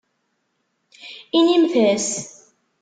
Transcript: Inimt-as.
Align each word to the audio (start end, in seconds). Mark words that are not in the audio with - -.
Inimt-as. 1.37 2.09